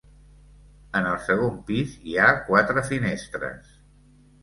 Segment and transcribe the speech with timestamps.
[1.01, 3.73] En el segon pis hi ha quatre finestres.